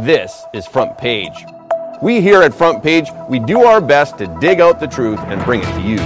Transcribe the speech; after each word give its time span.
This 0.00 0.46
is 0.54 0.66
Front 0.66 0.96
Page. 0.96 1.44
We 2.00 2.22
here 2.22 2.40
at 2.40 2.54
Front 2.54 2.82
Page, 2.82 3.08
we 3.28 3.38
do 3.38 3.64
our 3.64 3.78
best 3.78 4.16
to 4.18 4.38
dig 4.40 4.58
out 4.58 4.80
the 4.80 4.86
truth 4.86 5.18
and 5.18 5.44
bring 5.44 5.60
it 5.60 5.66
to 5.74 5.82
you. 5.82 5.98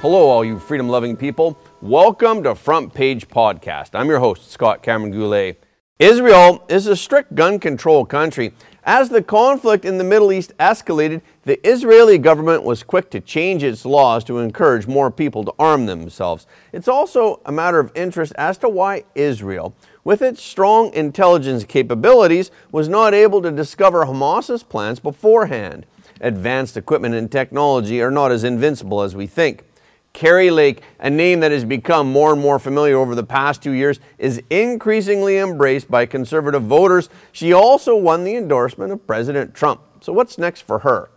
Hello, 0.00 0.28
all 0.28 0.44
you 0.44 0.58
freedom 0.58 0.88
loving 0.88 1.16
people. 1.16 1.56
Welcome 1.80 2.42
to 2.42 2.56
Front 2.56 2.94
Page 2.94 3.28
Podcast. 3.28 3.90
I'm 3.92 4.08
your 4.08 4.18
host, 4.18 4.50
Scott 4.50 4.82
Cameron 4.82 5.12
Goulet. 5.12 5.62
Israel 6.00 6.64
is 6.68 6.88
a 6.88 6.96
strict 6.96 7.36
gun 7.36 7.60
control 7.60 8.04
country. 8.04 8.52
As 8.82 9.08
the 9.08 9.22
conflict 9.22 9.84
in 9.84 9.98
the 9.98 10.04
Middle 10.04 10.32
East 10.32 10.56
escalated, 10.58 11.22
the 11.42 11.60
Israeli 11.68 12.18
government 12.18 12.62
was 12.62 12.82
quick 12.82 13.10
to 13.10 13.20
change 13.20 13.62
its 13.62 13.84
laws 13.84 14.24
to 14.24 14.38
encourage 14.38 14.86
more 14.86 15.10
people 15.10 15.44
to 15.44 15.52
arm 15.58 15.86
themselves. 15.86 16.46
It's 16.72 16.88
also 16.88 17.40
a 17.44 17.52
matter 17.52 17.78
of 17.78 17.92
interest 17.94 18.32
as 18.36 18.58
to 18.58 18.68
why 18.68 19.04
Israel, 19.14 19.74
with 20.04 20.22
its 20.22 20.42
strong 20.42 20.92
intelligence 20.94 21.64
capabilities, 21.64 22.50
was 22.72 22.88
not 22.88 23.14
able 23.14 23.42
to 23.42 23.50
discover 23.50 24.04
Hamas's 24.04 24.62
plans 24.62 25.00
beforehand. 25.00 25.86
Advanced 26.20 26.76
equipment 26.76 27.14
and 27.14 27.30
technology 27.30 28.02
are 28.02 28.10
not 28.10 28.32
as 28.32 28.44
invincible 28.44 29.02
as 29.02 29.14
we 29.14 29.26
think. 29.26 29.64
Kari 30.12 30.50
Lake, 30.50 30.82
a 30.98 31.10
name 31.10 31.40
that 31.40 31.52
has 31.52 31.64
become 31.64 32.10
more 32.10 32.32
and 32.32 32.40
more 32.40 32.58
familiar 32.58 32.96
over 32.96 33.14
the 33.14 33.22
past 33.22 33.62
two 33.62 33.72
years, 33.72 34.00
is 34.18 34.42
increasingly 34.50 35.38
embraced 35.38 35.90
by 35.90 36.06
conservative 36.06 36.62
voters. 36.62 37.08
She 37.30 37.52
also 37.52 37.94
won 37.94 38.24
the 38.24 38.34
endorsement 38.34 38.90
of 38.90 39.06
President 39.06 39.54
Trump. 39.54 39.80
So, 40.00 40.12
what's 40.12 40.38
next 40.38 40.62
for 40.62 40.80
her? 40.80 41.10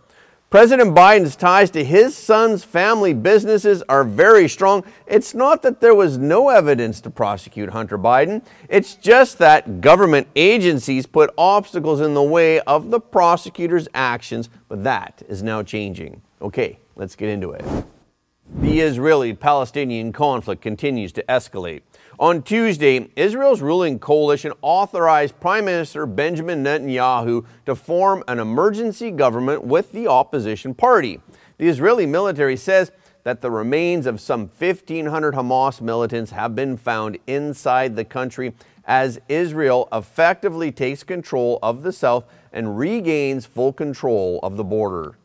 President 0.52 0.94
Biden's 0.94 1.34
ties 1.34 1.70
to 1.70 1.82
his 1.82 2.14
son's 2.14 2.62
family 2.62 3.14
businesses 3.14 3.82
are 3.88 4.04
very 4.04 4.46
strong. 4.50 4.84
It's 5.06 5.32
not 5.32 5.62
that 5.62 5.80
there 5.80 5.94
was 5.94 6.18
no 6.18 6.50
evidence 6.50 7.00
to 7.00 7.10
prosecute 7.10 7.70
Hunter 7.70 7.96
Biden, 7.96 8.44
it's 8.68 8.94
just 8.94 9.38
that 9.38 9.80
government 9.80 10.28
agencies 10.36 11.06
put 11.06 11.32
obstacles 11.38 12.02
in 12.02 12.12
the 12.12 12.22
way 12.22 12.60
of 12.60 12.90
the 12.90 13.00
prosecutor's 13.00 13.88
actions, 13.94 14.50
but 14.68 14.84
that 14.84 15.22
is 15.26 15.42
now 15.42 15.62
changing. 15.62 16.20
Okay, 16.42 16.78
let's 16.96 17.16
get 17.16 17.30
into 17.30 17.52
it. 17.52 17.64
The 18.54 18.80
Israeli 18.80 19.32
Palestinian 19.32 20.12
conflict 20.12 20.60
continues 20.60 21.12
to 21.12 21.22
escalate. 21.30 21.80
On 22.18 22.42
Tuesday, 22.42 23.08
Israel's 23.16 23.62
ruling 23.62 23.98
coalition 23.98 24.52
authorized 24.60 25.40
Prime 25.40 25.64
Minister 25.64 26.04
Benjamin 26.04 26.62
Netanyahu 26.62 27.46
to 27.64 27.74
form 27.74 28.22
an 28.28 28.38
emergency 28.38 29.10
government 29.10 29.64
with 29.64 29.92
the 29.92 30.06
opposition 30.06 30.74
party. 30.74 31.20
The 31.56 31.68
Israeli 31.68 32.04
military 32.04 32.56
says 32.56 32.92
that 33.24 33.40
the 33.40 33.50
remains 33.50 34.06
of 34.06 34.20
some 34.20 34.50
1,500 34.58 35.34
Hamas 35.34 35.80
militants 35.80 36.32
have 36.32 36.54
been 36.54 36.76
found 36.76 37.18
inside 37.26 37.96
the 37.96 38.04
country 38.04 38.52
as 38.84 39.18
Israel 39.28 39.88
effectively 39.90 40.70
takes 40.70 41.02
control 41.02 41.58
of 41.62 41.82
the 41.82 41.92
south 41.92 42.24
and 42.52 42.78
regains 42.78 43.46
full 43.46 43.72
control 43.72 44.38
of 44.42 44.56
the 44.58 44.64
border. 44.64 45.16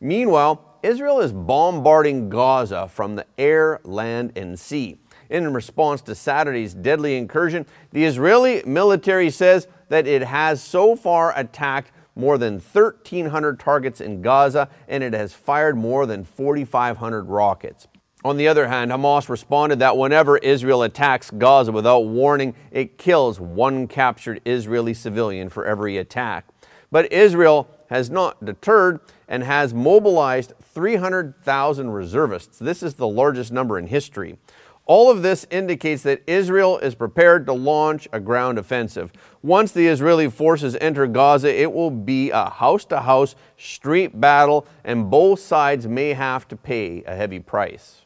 Meanwhile, 0.00 0.78
Israel 0.82 1.20
is 1.20 1.32
bombarding 1.32 2.28
Gaza 2.28 2.88
from 2.88 3.14
the 3.14 3.26
air, 3.38 3.80
land, 3.84 4.32
and 4.34 4.58
sea. 4.58 4.98
In 5.32 5.54
response 5.54 6.02
to 6.02 6.14
Saturday's 6.14 6.74
deadly 6.74 7.16
incursion, 7.16 7.64
the 7.90 8.04
Israeli 8.04 8.62
military 8.66 9.30
says 9.30 9.66
that 9.88 10.06
it 10.06 10.20
has 10.20 10.62
so 10.62 10.94
far 10.94 11.32
attacked 11.34 11.90
more 12.14 12.36
than 12.36 12.60
1,300 12.60 13.58
targets 13.58 14.02
in 14.02 14.20
Gaza 14.20 14.68
and 14.88 15.02
it 15.02 15.14
has 15.14 15.32
fired 15.32 15.74
more 15.74 16.04
than 16.04 16.22
4,500 16.22 17.30
rockets. 17.30 17.88
On 18.22 18.36
the 18.36 18.46
other 18.46 18.68
hand, 18.68 18.90
Hamas 18.90 19.30
responded 19.30 19.78
that 19.78 19.96
whenever 19.96 20.36
Israel 20.36 20.82
attacks 20.82 21.30
Gaza 21.30 21.72
without 21.72 22.00
warning, 22.00 22.54
it 22.70 22.98
kills 22.98 23.40
one 23.40 23.88
captured 23.88 24.42
Israeli 24.44 24.92
civilian 24.92 25.48
for 25.48 25.64
every 25.64 25.96
attack. 25.96 26.44
But 26.90 27.10
Israel 27.10 27.70
has 27.88 28.10
not 28.10 28.44
deterred 28.44 29.00
and 29.26 29.42
has 29.44 29.72
mobilized 29.72 30.52
300,000 30.62 31.90
reservists. 31.90 32.58
This 32.58 32.82
is 32.82 32.94
the 32.94 33.08
largest 33.08 33.50
number 33.50 33.78
in 33.78 33.86
history. 33.86 34.36
All 34.84 35.10
of 35.10 35.22
this 35.22 35.46
indicates 35.50 36.02
that 36.02 36.22
Israel 36.26 36.78
is 36.78 36.96
prepared 36.96 37.46
to 37.46 37.52
launch 37.52 38.08
a 38.12 38.18
ground 38.18 38.58
offensive. 38.58 39.12
Once 39.40 39.70
the 39.70 39.86
Israeli 39.86 40.28
forces 40.28 40.76
enter 40.80 41.06
Gaza, 41.06 41.60
it 41.60 41.72
will 41.72 41.90
be 41.90 42.30
a 42.30 42.50
house 42.50 42.84
to 42.86 43.00
house 43.00 43.36
street 43.56 44.20
battle, 44.20 44.66
and 44.84 45.08
both 45.08 45.38
sides 45.38 45.86
may 45.86 46.14
have 46.14 46.48
to 46.48 46.56
pay 46.56 47.04
a 47.04 47.14
heavy 47.14 47.38
price. 47.38 48.02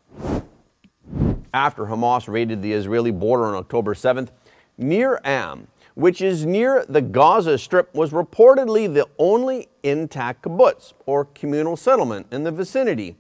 After 1.54 1.86
Hamas 1.86 2.28
raided 2.28 2.60
the 2.60 2.75
Israeli 2.75 3.10
border 3.10 3.47
on 3.47 3.54
October 3.54 3.94
7th, 3.94 4.28
Nir 4.76 5.19
Am, 5.25 5.69
which 5.94 6.20
is 6.20 6.44
near 6.44 6.84
the 6.86 7.00
Gaza 7.00 7.56
Strip, 7.56 7.94
was 7.94 8.10
reportedly 8.10 8.92
the 8.92 9.09
only 9.19 9.69
intact 9.82 10.42
kibbutz, 10.42 10.92
or 11.06 11.25
communal 11.25 11.78
settlement, 11.78 12.26
in 12.31 12.44
the 12.44 12.53
vicinity. 12.53 13.16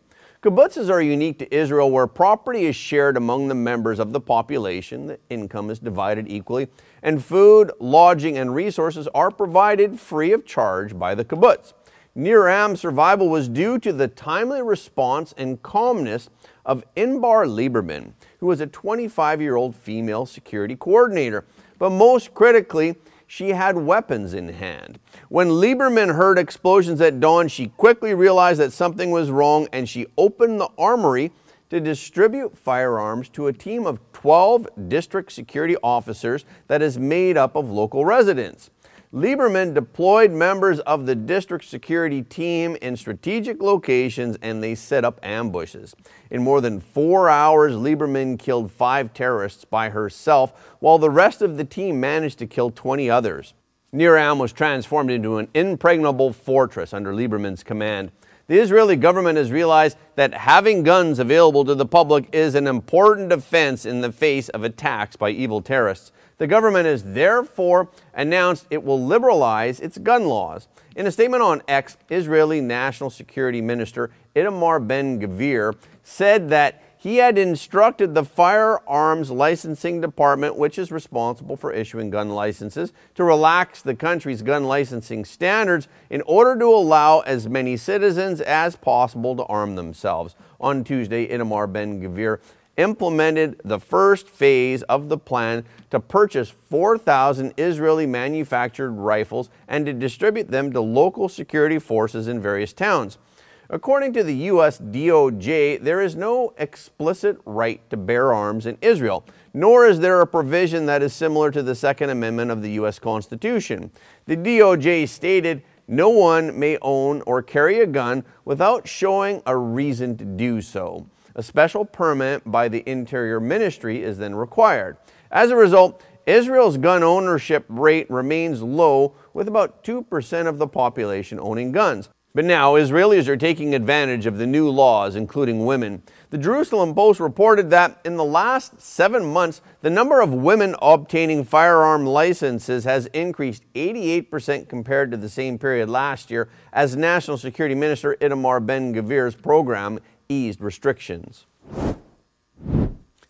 Kibbutzes 0.46 0.88
are 0.88 1.02
unique 1.02 1.40
to 1.40 1.52
Israel 1.52 1.90
where 1.90 2.06
property 2.06 2.66
is 2.66 2.76
shared 2.76 3.16
among 3.16 3.48
the 3.48 3.54
members 3.56 3.98
of 3.98 4.12
the 4.12 4.20
population, 4.20 5.08
the 5.08 5.18
income 5.28 5.70
is 5.70 5.80
divided 5.80 6.28
equally, 6.28 6.68
and 7.02 7.24
food, 7.24 7.72
lodging, 7.80 8.38
and 8.38 8.54
resources 8.54 9.08
are 9.08 9.32
provided 9.32 9.98
free 9.98 10.32
of 10.32 10.46
charge 10.46 10.96
by 10.96 11.16
the 11.16 11.24
kibbutz. 11.24 11.72
Nir 12.14 12.48
Am's 12.48 12.78
survival 12.78 13.28
was 13.28 13.48
due 13.48 13.80
to 13.80 13.92
the 13.92 14.06
timely 14.06 14.62
response 14.62 15.34
and 15.36 15.60
calmness 15.64 16.30
of 16.64 16.84
Inbar 16.94 17.44
Lieberman, 17.44 18.12
who 18.38 18.46
was 18.46 18.60
a 18.60 18.68
25 18.68 19.42
year 19.42 19.56
old 19.56 19.74
female 19.74 20.26
security 20.26 20.76
coordinator. 20.76 21.44
But 21.80 21.90
most 21.90 22.34
critically, 22.34 22.94
she 23.26 23.48
had 23.48 23.76
weapons 23.76 24.32
in 24.32 24.50
hand. 24.50 25.00
When 25.28 25.48
Lieberman 25.48 26.14
heard 26.14 26.38
explosions 26.38 27.00
at 27.00 27.18
dawn, 27.18 27.48
she 27.48 27.66
quickly 27.66 28.14
realized 28.14 28.60
that 28.60 28.72
something 28.72 29.10
was 29.10 29.28
wrong 29.28 29.66
and 29.72 29.88
she 29.88 30.06
opened 30.16 30.60
the 30.60 30.68
armory 30.78 31.32
to 31.68 31.80
distribute 31.80 32.56
firearms 32.56 33.28
to 33.30 33.48
a 33.48 33.52
team 33.52 33.86
of 33.86 33.98
12 34.12 34.68
district 34.88 35.32
security 35.32 35.76
officers 35.82 36.44
that 36.68 36.80
is 36.80 36.96
made 36.96 37.36
up 37.36 37.56
of 37.56 37.68
local 37.68 38.04
residents. 38.04 38.70
Lieberman 39.12 39.74
deployed 39.74 40.30
members 40.30 40.78
of 40.80 41.06
the 41.06 41.16
district 41.16 41.64
security 41.64 42.22
team 42.22 42.76
in 42.80 42.96
strategic 42.96 43.60
locations 43.60 44.36
and 44.42 44.62
they 44.62 44.76
set 44.76 45.04
up 45.04 45.18
ambushes. 45.24 45.96
In 46.30 46.44
more 46.44 46.60
than 46.60 46.78
four 46.80 47.28
hours, 47.28 47.74
Lieberman 47.74 48.38
killed 48.38 48.70
five 48.70 49.12
terrorists 49.12 49.64
by 49.64 49.88
herself, 49.88 50.76
while 50.78 50.98
the 50.98 51.10
rest 51.10 51.42
of 51.42 51.56
the 51.56 51.64
team 51.64 51.98
managed 51.98 52.38
to 52.38 52.46
kill 52.46 52.70
20 52.70 53.10
others. 53.10 53.54
Nir 53.96 54.18
Am 54.18 54.38
was 54.38 54.52
transformed 54.52 55.10
into 55.10 55.38
an 55.38 55.48
impregnable 55.54 56.30
fortress 56.30 56.92
under 56.92 57.14
Lieberman's 57.14 57.62
command. 57.62 58.12
The 58.46 58.58
Israeli 58.58 58.94
government 58.94 59.38
has 59.38 59.50
realized 59.50 59.96
that 60.16 60.34
having 60.34 60.82
guns 60.82 61.18
available 61.18 61.64
to 61.64 61.74
the 61.74 61.86
public 61.86 62.28
is 62.30 62.54
an 62.54 62.66
important 62.66 63.30
defense 63.30 63.86
in 63.86 64.02
the 64.02 64.12
face 64.12 64.50
of 64.50 64.62
attacks 64.64 65.16
by 65.16 65.30
evil 65.30 65.62
terrorists. 65.62 66.12
The 66.36 66.46
government 66.46 66.84
has 66.84 67.04
therefore 67.04 67.88
announced 68.12 68.66
it 68.68 68.84
will 68.84 69.02
liberalize 69.02 69.80
its 69.80 69.96
gun 69.96 70.26
laws. 70.26 70.68
In 70.94 71.06
a 71.06 71.10
statement 71.10 71.42
on 71.42 71.62
X, 71.66 71.96
Israeli 72.10 72.60
National 72.60 73.08
Security 73.08 73.62
Minister 73.62 74.10
Itamar 74.34 74.86
Ben 74.86 75.18
Gvir 75.18 75.74
said 76.02 76.50
that 76.50 76.82
he 76.98 77.16
had 77.18 77.38
instructed 77.38 78.14
the 78.14 78.24
Firearms 78.24 79.30
Licensing 79.30 80.00
Department, 80.00 80.56
which 80.56 80.78
is 80.78 80.90
responsible 80.90 81.56
for 81.56 81.72
issuing 81.72 82.10
gun 82.10 82.30
licenses, 82.30 82.92
to 83.14 83.24
relax 83.24 83.82
the 83.82 83.94
country's 83.94 84.42
gun 84.42 84.64
licensing 84.64 85.24
standards 85.24 85.88
in 86.10 86.22
order 86.22 86.58
to 86.58 86.66
allow 86.66 87.20
as 87.20 87.48
many 87.48 87.76
citizens 87.76 88.40
as 88.40 88.76
possible 88.76 89.36
to 89.36 89.44
arm 89.44 89.76
themselves. 89.76 90.34
On 90.60 90.82
Tuesday, 90.82 91.28
Itamar 91.28 91.70
Ben 91.70 92.00
Gvir 92.00 92.40
implemented 92.76 93.60
the 93.64 93.80
first 93.80 94.28
phase 94.28 94.82
of 94.84 95.08
the 95.08 95.18
plan 95.18 95.64
to 95.90 96.00
purchase 96.00 96.50
4,000 96.50 97.54
Israeli 97.56 98.06
manufactured 98.06 98.92
rifles 98.92 99.48
and 99.68 99.86
to 99.86 99.92
distribute 99.92 100.50
them 100.50 100.72
to 100.72 100.80
local 100.80 101.28
security 101.28 101.78
forces 101.78 102.28
in 102.28 102.40
various 102.40 102.72
towns. 102.72 103.18
According 103.68 104.12
to 104.12 104.22
the 104.22 104.34
U.S. 104.34 104.78
DOJ, 104.78 105.82
there 105.82 106.00
is 106.00 106.14
no 106.14 106.54
explicit 106.56 107.38
right 107.44 107.80
to 107.90 107.96
bear 107.96 108.32
arms 108.32 108.64
in 108.64 108.78
Israel, 108.80 109.24
nor 109.52 109.86
is 109.86 109.98
there 109.98 110.20
a 110.20 110.26
provision 110.26 110.86
that 110.86 111.02
is 111.02 111.12
similar 111.12 111.50
to 111.50 111.64
the 111.64 111.74
Second 111.74 112.10
Amendment 112.10 112.52
of 112.52 112.62
the 112.62 112.70
U.S. 112.72 113.00
Constitution. 113.00 113.90
The 114.26 114.36
DOJ 114.36 115.08
stated, 115.08 115.62
no 115.88 116.10
one 116.10 116.58
may 116.58 116.78
own 116.80 117.22
or 117.22 117.42
carry 117.42 117.80
a 117.80 117.86
gun 117.86 118.24
without 118.44 118.86
showing 118.86 119.42
a 119.46 119.56
reason 119.56 120.16
to 120.18 120.24
do 120.24 120.60
so. 120.60 121.06
A 121.34 121.42
special 121.42 121.84
permit 121.84 122.42
by 122.50 122.68
the 122.68 122.88
Interior 122.88 123.40
Ministry 123.40 124.02
is 124.02 124.18
then 124.18 124.34
required. 124.34 124.96
As 125.30 125.50
a 125.50 125.56
result, 125.56 126.02
Israel's 126.24 126.76
gun 126.76 127.02
ownership 127.02 127.64
rate 127.68 128.10
remains 128.10 128.62
low, 128.62 129.14
with 129.32 129.48
about 129.48 129.84
2% 129.84 130.46
of 130.46 130.58
the 130.58 130.66
population 130.66 131.38
owning 131.38 131.72
guns. 131.72 132.08
But 132.36 132.44
now 132.44 132.74
Israelis 132.74 133.28
are 133.28 133.36
taking 133.38 133.74
advantage 133.74 134.26
of 134.26 134.36
the 134.36 134.46
new 134.46 134.68
laws, 134.68 135.16
including 135.16 135.64
women. 135.64 136.02
The 136.28 136.36
Jerusalem 136.36 136.94
Post 136.94 137.18
reported 137.18 137.70
that 137.70 137.98
in 138.04 138.18
the 138.18 138.26
last 138.26 138.78
seven 138.78 139.24
months, 139.24 139.62
the 139.80 139.88
number 139.88 140.20
of 140.20 140.34
women 140.34 140.76
obtaining 140.82 141.44
firearm 141.44 142.04
licenses 142.04 142.84
has 142.84 143.06
increased 143.06 143.62
88% 143.74 144.68
compared 144.68 145.10
to 145.12 145.16
the 145.16 145.30
same 145.30 145.58
period 145.58 145.88
last 145.88 146.30
year, 146.30 146.50
as 146.74 146.94
National 146.94 147.38
Security 147.38 147.74
Minister 147.74 148.18
Itamar 148.20 148.66
Ben 148.66 148.92
Gvir's 148.92 149.34
program 149.34 149.98
eased 150.28 150.60
restrictions. 150.60 151.46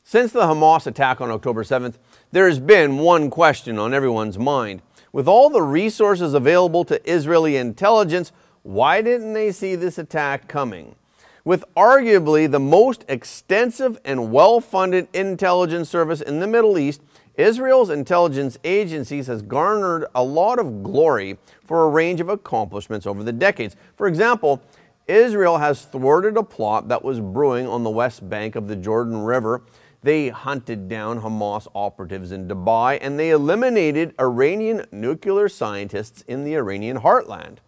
Since 0.03 0.33
the 0.33 0.43
Hamas 0.43 0.89
attack 0.89 1.21
on 1.21 1.31
October 1.31 1.63
7th, 1.63 1.95
there 2.33 2.49
has 2.49 2.59
been 2.59 2.99
one 2.99 3.31
question 3.31 3.79
on 3.79 3.95
everyone's 3.95 4.37
mind. 4.37 4.83
With 5.13 5.29
all 5.29 5.49
the 5.49 5.63
resources 5.63 6.35
available 6.35 6.85
to 6.87 7.11
Israeli 7.11 7.57
intelligence, 7.57 8.33
why 8.67 9.01
didn't 9.01 9.33
they 9.33 9.53
see 9.53 9.77
this 9.77 9.97
attack 9.97 10.49
coming? 10.49 10.97
With 11.45 11.65
arguably 11.77 12.51
the 12.51 12.59
most 12.59 13.05
extensive 13.07 13.97
and 14.05 14.33
well 14.33 14.61
funded 14.61 15.07
intelligence 15.15 15.89
service 15.89 16.21
in 16.21 16.41
the 16.41 16.49
Middle 16.49 16.77
East, 16.77 17.01
Israel's 17.37 17.91
intelligence 17.91 18.59
agencies 18.65 19.29
has 19.29 19.43
garnered 19.43 20.07
a 20.17 20.25
lot 20.25 20.59
of 20.59 20.83
glory 20.83 21.39
for 21.65 21.85
a 21.85 21.89
range 21.89 22.21
of 22.21 22.29
accomplishments 22.29 23.07
over 23.07 23.23
the 23.23 23.33
decades. 23.33 23.77
For 23.95 24.09
example, 24.09 24.61
Israel 25.07 25.59
has 25.59 25.85
thwarted 25.85 26.37
a 26.37 26.43
plot 26.43 26.89
that 26.89 27.05
was 27.05 27.21
brewing 27.21 27.69
on 27.69 27.85
the 27.85 27.91
west 27.91 28.29
bank 28.29 28.57
of 28.57 28.67
the 28.67 28.75
Jordan 28.75 29.19
River. 29.19 29.63
They 30.03 30.31
hunted 30.31 30.89
down 30.89 31.21
Hamas 31.21 31.69
operatives 31.73 32.33
in 32.33 32.49
Dubai 32.49 32.99
and 33.01 33.17
they 33.17 33.31
eliminated 33.31 34.13
Iranian 34.19 34.87
nuclear 34.91 35.49
scientists 35.49 36.25
in 36.27 36.43
the 36.43 36.57
Iranian 36.57 36.99
heartland. 36.99 37.59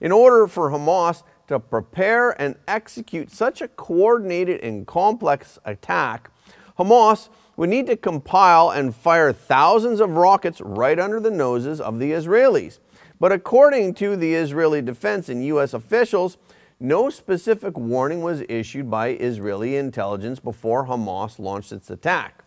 In 0.00 0.12
order 0.12 0.46
for 0.46 0.70
Hamas 0.70 1.22
to 1.48 1.58
prepare 1.58 2.30
and 2.40 2.56
execute 2.68 3.30
such 3.30 3.60
a 3.62 3.68
coordinated 3.68 4.60
and 4.60 4.86
complex 4.86 5.58
attack, 5.64 6.30
Hamas 6.78 7.28
would 7.56 7.70
need 7.70 7.86
to 7.86 7.96
compile 7.96 8.70
and 8.70 8.94
fire 8.94 9.32
thousands 9.32 10.00
of 10.00 10.10
rockets 10.10 10.60
right 10.60 10.98
under 10.98 11.20
the 11.20 11.30
noses 11.30 11.80
of 11.80 11.98
the 11.98 12.12
Israelis. 12.12 12.78
But 13.18 13.32
according 13.32 13.94
to 13.94 14.14
the 14.16 14.34
Israeli 14.34 14.82
defense 14.82 15.28
and 15.30 15.44
U.S. 15.46 15.72
officials, 15.72 16.36
no 16.78 17.08
specific 17.08 17.78
warning 17.78 18.20
was 18.20 18.42
issued 18.50 18.90
by 18.90 19.08
Israeli 19.08 19.76
intelligence 19.76 20.38
before 20.38 20.86
Hamas 20.86 21.38
launched 21.38 21.72
its 21.72 21.88
attack. 21.88 22.44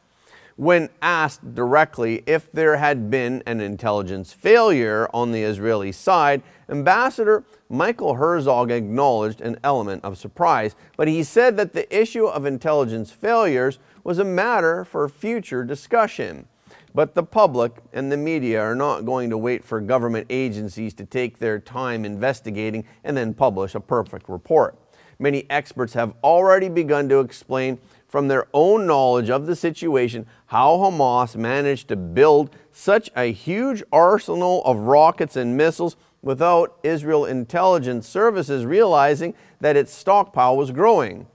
When 0.55 0.89
asked 1.01 1.55
directly 1.55 2.21
if 2.27 2.51
there 2.51 2.77
had 2.77 3.09
been 3.09 3.41
an 3.47 3.61
intelligence 3.61 4.33
failure 4.33 5.09
on 5.13 5.31
the 5.31 5.41
Israeli 5.41 5.91
side, 5.91 6.43
Ambassador 6.69 7.44
Michael 7.68 8.16
Herzog 8.16 8.71
acknowledged 8.71 9.42
an 9.42 9.60
element 9.63 10.04
of 10.04 10.18
surprise, 10.18 10.75
but 10.98 11.07
he 11.07 11.24
said 11.24 11.57
that 11.57 11.74
the 11.74 11.94
issue 11.95 12.25
of 12.25 12.45
intelligence 12.45 13.12
failures 13.12 13.80
was 14.04 14.19
a 14.19 14.24
matter 14.24 14.86
for 14.86 15.10
future 15.10 15.63
discussion. 15.63 16.48
But 16.94 17.16
the 17.16 17.24
public 17.24 17.74
and 17.94 18.12
the 18.12 18.18
media 18.18 18.62
are 18.62 18.75
not 18.75 19.06
going 19.06 19.30
to 19.30 19.38
wait 19.38 19.63
for 19.63 19.80
government 19.80 20.27
agencies 20.30 20.94
to 20.95 21.06
take 21.06 21.39
their 21.39 21.60
time 21.60 22.06
investigating 22.06 22.86
and 23.04 23.16
then 23.16 23.33
publish 23.33 23.75
a 23.75 23.80
perfect 23.80 24.27
report. 24.27 24.75
Many 25.19 25.45
experts 25.50 25.94
have 25.94 26.13
already 26.24 26.69
begun 26.69 27.10
to 27.10 27.19
explain 27.19 27.77
from 28.07 28.27
their 28.27 28.48
own 28.54 28.88
knowledge 28.88 29.30
of 29.30 29.45
the 29.45 29.56
situation 29.56 30.25
how 30.48 30.77
Hamas 30.77 31.36
managed 31.36 31.89
to 31.89 31.95
build 31.95 32.56
such 32.71 33.10
a 33.16 33.31
huge 33.31 33.83
arsenal 33.92 34.63
of 34.63 34.77
rockets 34.77 35.36
and 35.36 35.56
missiles 35.56 35.95
without 36.21 36.77
Israel 36.83 37.25
intelligence 37.25 38.07
services 38.07 38.66
realizing 38.66 39.33
that 39.60 39.75
its 39.75 39.94
stockpile 39.94 40.57
was 40.57 40.71
growing. 40.71 41.27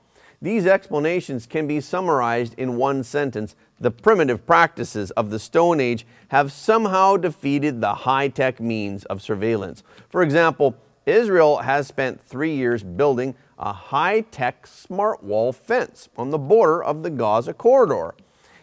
These 0.42 0.66
explanations 0.66 1.46
can 1.46 1.66
be 1.66 1.80
summarized 1.80 2.54
in 2.58 2.76
one 2.76 3.02
sentence. 3.02 3.56
The 3.80 3.90
primitive 3.90 4.46
practices 4.46 5.10
of 5.12 5.30
the 5.30 5.38
Stone 5.38 5.80
Age 5.80 6.06
have 6.28 6.52
somehow 6.52 7.16
defeated 7.16 7.80
the 7.80 7.94
high 7.94 8.28
tech 8.28 8.60
means 8.60 9.04
of 9.06 9.22
surveillance. 9.22 9.82
For 10.10 10.22
example, 10.22 10.76
Israel 11.06 11.58
has 11.58 11.86
spent 11.86 12.20
three 12.20 12.54
years 12.54 12.82
building 12.82 13.34
a 13.58 13.72
high 13.72 14.20
tech 14.20 14.66
smart 14.66 15.22
wall 15.22 15.52
fence 15.52 16.08
on 16.16 16.30
the 16.30 16.38
border 16.38 16.82
of 16.82 17.02
the 17.02 17.10
Gaza 17.10 17.54
corridor. 17.54 18.14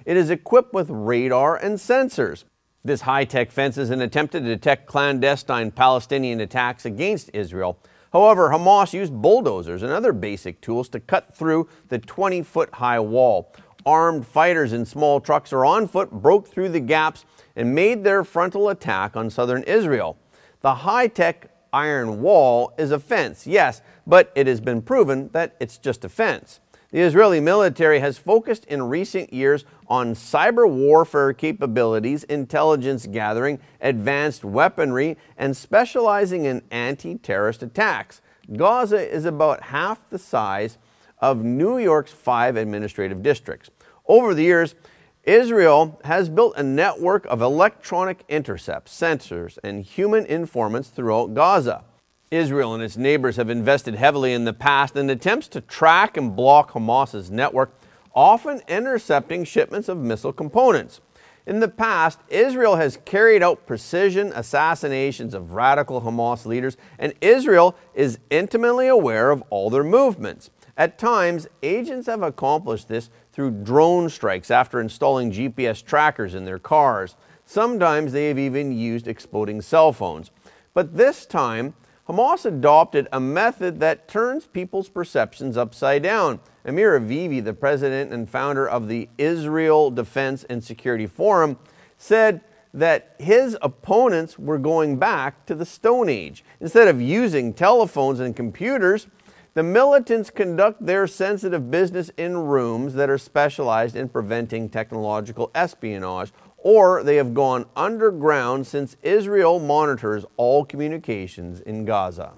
It 0.06 0.18
is 0.18 0.30
equipped 0.30 0.74
with 0.74 0.90
radar 0.90 1.56
and 1.56 1.78
sensors. 1.78 2.44
This 2.84 3.02
high 3.02 3.26
tech 3.26 3.52
fence 3.52 3.78
is 3.78 3.92
an 3.92 4.02
attempt 4.02 4.32
to 4.32 4.40
detect 4.40 4.88
clandestine 4.88 5.70
Palestinian 5.70 6.40
attacks 6.40 6.84
against 6.84 7.30
Israel. 7.32 7.78
However, 8.12 8.50
Hamas 8.50 8.92
used 8.92 9.14
bulldozers 9.14 9.84
and 9.84 9.92
other 9.92 10.12
basic 10.12 10.62
tools 10.62 10.90
to 10.90 11.00
cut 11.00 11.32
through 11.32 11.70
the 11.90 12.00
20 12.00 12.42
foot 12.42 12.74
high 12.74 13.00
wall. 13.00 13.54
Armed 13.86 14.26
fighters 14.26 14.74
in 14.74 14.86
small 14.88 15.20
trucks 15.20 15.54
or 15.54 15.64
on 15.64 15.88
foot 15.88 16.10
broke 16.12 16.48
through 16.48 16.70
the 16.70 16.80
gaps 16.80 17.24
and 17.56 17.76
made 17.76 18.04
their 18.04 18.24
frontal 18.24 18.70
attack 18.70 19.16
on 19.16 19.30
southern 19.30 19.62
Israel. 19.64 20.18
The 20.62 20.74
high 20.74 21.08
tech 21.08 21.52
iron 21.72 22.22
wall 22.22 22.74
is 22.80 22.90
a 22.90 23.00
fence, 23.00 23.46
yes, 23.46 23.84
but 24.08 24.32
it 24.36 24.48
has 24.48 24.60
been 24.60 24.82
proven 24.82 25.30
that 25.34 25.56
it's 25.60 25.78
just 25.78 26.04
a 26.04 26.10
fence. 26.10 26.60
The 26.92 27.00
Israeli 27.00 27.40
military 27.40 28.02
has 28.02 28.18
focused 28.18 28.66
in 28.66 28.84
recent 28.84 29.32
years 29.32 29.64
on 29.88 30.14
cyber 30.14 30.70
warfare 30.70 31.32
capabilities, 31.32 32.26
intelligence 32.26 33.08
gathering, 33.08 33.60
advanced 33.80 34.44
weaponry, 34.44 35.18
and 35.38 35.56
specializing 35.56 36.44
in 36.44 36.62
anti 36.70 37.16
terrorist 37.16 37.64
attacks. 37.64 38.22
Gaza 38.58 39.10
is 39.10 39.24
about 39.24 39.64
half 39.64 40.10
the 40.10 40.20
size 40.20 40.78
of 41.20 41.46
New 41.46 41.78
York's 41.78 42.12
five 42.12 42.58
administrative 42.58 43.24
districts. 43.24 43.70
Over 44.06 44.34
the 44.34 44.44
years, 44.44 44.76
Israel 45.24 46.02
has 46.04 46.28
built 46.28 46.58
a 46.58 46.64
network 46.64 47.26
of 47.28 47.42
electronic 47.42 48.26
intercepts, 48.28 49.00
sensors, 49.00 49.58
and 49.64 49.86
human 49.86 50.26
informants 50.26 50.90
throughout 50.90 51.36
Gaza. 51.36 51.86
Israel 52.32 52.74
and 52.74 52.82
its 52.82 52.96
neighbors 52.96 53.36
have 53.36 53.50
invested 53.50 53.96
heavily 53.96 54.32
in 54.32 54.46
the 54.46 54.54
past 54.54 54.96
in 54.96 55.10
attempts 55.10 55.50
to 55.50 55.60
track 55.60 56.16
and 56.16 56.34
block 56.34 56.72
Hamas's 56.72 57.30
network, 57.30 57.78
often 58.16 58.62
intercepting 58.70 59.44
shipments 59.44 59.90
of 59.90 59.98
missile 59.98 60.32
components. 60.32 61.02
In 61.46 61.60
the 61.60 61.68
past, 61.68 62.20
Israel 62.30 62.78
has 62.78 63.00
carried 63.04 63.44
out 63.44 63.66
precision 63.66 64.32
assassinations 64.34 65.34
of 65.34 65.52
radical 65.52 66.02
Hamas 66.02 66.46
leaders, 66.46 66.78
and 66.98 67.14
Israel 67.20 67.76
is 67.94 68.20
intimately 68.30 68.88
aware 68.88 69.32
of 69.32 69.44
all 69.50 69.70
their 69.70 69.84
movements. 69.84 70.52
At 70.78 70.98
times, 70.98 71.48
agents 71.62 72.08
have 72.08 72.22
accomplished 72.22 72.88
this 72.88 73.10
through 73.34 73.64
drone 73.64 74.10
strikes 74.10 74.50
after 74.50 74.80
installing 74.80 75.32
GPS 75.32 75.84
trackers 75.84 76.34
in 76.34 76.46
their 76.46 76.60
cars. 76.60 77.18
Sometimes 77.46 78.14
they 78.14 78.30
have 78.30 78.40
even 78.40 78.72
used 78.72 79.08
exploding 79.08 79.62
cell 79.62 79.92
phones. 79.92 80.32
But 80.74 80.96
this 80.96 81.26
time, 81.26 81.74
Hamas 82.12 82.46
adopted 82.46 83.08
a 83.14 83.22
method 83.22 83.80
that 83.80 84.10
turns 84.10 84.46
people's 84.46 84.90
perceptions 84.90 85.56
upside 85.56 86.04
down. 86.04 86.42
Amir 86.66 87.00
Avivi, 87.00 87.42
the 87.42 87.54
president 87.54 88.12
and 88.12 88.30
founder 88.30 88.68
of 88.68 88.90
the 88.90 89.08
Israel 89.18 89.90
Defense 89.90 90.44
and 90.50 90.62
Security 90.62 91.08
Forum, 91.08 91.58
said 91.98 92.42
that 92.74 93.16
his 93.18 93.58
opponents 93.62 94.38
were 94.38 94.58
going 94.58 94.98
back 94.98 95.46
to 95.46 95.56
the 95.56 95.66
Stone 95.66 96.10
Age. 96.10 96.44
Instead 96.60 96.90
of 96.90 97.02
using 97.02 97.54
telephones 97.54 98.20
and 98.20 98.36
computers, 98.36 99.08
the 99.54 99.64
militants 99.64 100.30
conduct 100.30 100.86
their 100.86 101.08
sensitive 101.08 101.72
business 101.72 102.12
in 102.18 102.36
rooms 102.36 102.94
that 102.96 103.10
are 103.10 103.18
specialized 103.18 103.96
in 103.96 104.10
preventing 104.10 104.68
technological 104.68 105.50
espionage, 105.56 106.34
or 106.62 107.04
they 107.04 107.16
have 107.16 107.34
gone 107.34 107.66
underground 107.76 108.66
since 108.68 108.96
Israel 109.02 109.60
monitors 109.60 110.26
all 110.38 110.64
communications 110.64 111.60
in 111.60 111.86
Gaza. 111.86 112.34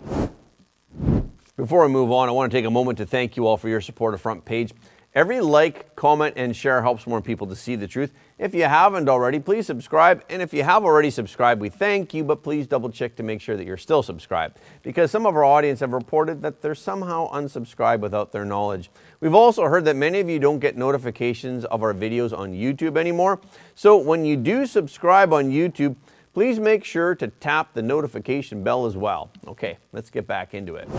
Before 1.56 1.86
I 1.86 1.88
move 1.88 2.12
on, 2.12 2.30
I 2.30 2.32
want 2.32 2.52
to 2.52 2.58
take 2.58 2.66
a 2.66 2.72
moment 2.72 2.98
to 2.98 3.06
thank 3.06 3.38
you 3.38 3.46
all 3.46 3.58
for 3.58 3.70
your 3.70 3.82
support 3.82 4.14
of 4.14 4.22
Front 4.22 4.44
Page. 4.44 4.74
Every 5.16 5.42
like, 5.42 5.96
comment, 5.96 6.34
and 6.38 6.56
share 6.56 6.82
helps 6.82 7.06
more 7.06 7.22
people 7.22 7.46
to 7.46 7.56
see 7.56 7.76
the 7.76 7.88
truth. 7.88 8.14
If 8.40 8.56
you 8.56 8.64
haven't 8.64 9.08
already, 9.08 9.40
please 9.40 9.68
subscribe. 9.68 10.24
And 10.28 10.42
if 10.42 10.56
you 10.56 10.64
have 10.64 10.84
already 10.84 11.12
subscribed, 11.12 11.62
we 11.62 11.70
thank 11.70 12.16
you, 12.16 12.24
but 12.24 12.42
please 12.42 12.66
double 12.66 12.90
check 12.90 13.16
to 13.18 13.24
make 13.24 13.40
sure 13.40 13.56
that 13.56 13.68
you're 13.68 13.78
still 13.78 14.02
subscribed. 14.02 14.58
Because 14.82 15.12
some 15.12 15.28
of 15.28 15.36
our 15.36 15.44
audience 15.44 15.82
have 15.82 15.94
reported 15.94 16.42
that 16.42 16.64
they're 16.64 16.74
somehow 16.74 17.32
unsubscribed 17.32 18.00
without 18.00 18.32
their 18.32 18.44
knowledge. 18.44 18.90
We've 19.20 19.36
also 19.36 19.66
heard 19.66 19.86
that 19.86 19.96
many 19.96 20.20
of 20.20 20.30
you 20.30 20.40
don't 20.40 20.58
get 20.58 20.76
notifications 20.76 21.64
of 21.66 21.84
our 21.84 21.94
videos 21.94 22.36
on 22.36 22.52
YouTube 22.52 22.98
anymore. 22.98 23.40
So 23.76 23.98
when 23.98 24.26
you 24.26 24.36
do 24.36 24.66
subscribe 24.66 25.32
on 25.32 25.52
YouTube, 25.52 25.96
please 26.34 26.60
make 26.60 26.84
sure 26.84 27.14
to 27.14 27.28
tap 27.28 27.76
the 27.76 27.84
notification 27.84 28.64
bell 28.64 28.88
as 28.88 28.98
well. 28.98 29.30
Okay, 29.48 29.78
let's 29.92 30.10
get 30.10 30.26
back 30.26 30.56
into 30.56 30.76
it. 30.76 30.90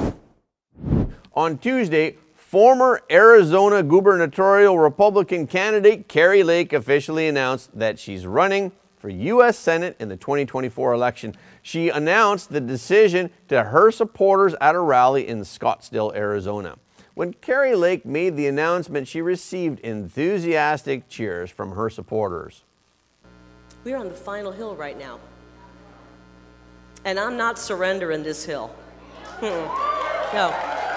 On 1.34 1.58
Tuesday, 1.58 2.16
Former 2.54 3.02
Arizona 3.10 3.82
gubernatorial 3.82 4.78
Republican 4.78 5.48
candidate 5.48 6.06
Kari 6.06 6.44
Lake 6.44 6.72
officially 6.72 7.26
announced 7.26 7.76
that 7.76 7.98
she's 7.98 8.28
running 8.28 8.70
for 8.96 9.08
U.S. 9.08 9.58
Senate 9.58 9.96
in 9.98 10.08
the 10.08 10.16
2024 10.16 10.92
election. 10.92 11.34
She 11.62 11.88
announced 11.88 12.50
the 12.50 12.60
decision 12.60 13.30
to 13.48 13.64
her 13.64 13.90
supporters 13.90 14.54
at 14.60 14.76
a 14.76 14.78
rally 14.78 15.26
in 15.26 15.40
Scottsdale, 15.40 16.14
Arizona. 16.14 16.76
When 17.14 17.32
Kari 17.32 17.74
Lake 17.74 18.06
made 18.06 18.36
the 18.36 18.46
announcement, 18.46 19.08
she 19.08 19.20
received 19.20 19.80
enthusiastic 19.80 21.08
cheers 21.08 21.50
from 21.50 21.72
her 21.72 21.90
supporters. 21.90 22.62
We're 23.82 23.96
on 23.96 24.08
the 24.08 24.14
final 24.14 24.52
hill 24.52 24.76
right 24.76 24.96
now. 24.96 25.18
And 27.04 27.18
I'm 27.18 27.36
not 27.36 27.58
surrendering 27.58 28.22
this 28.22 28.44
hill. 28.44 28.72
No. 30.32 30.93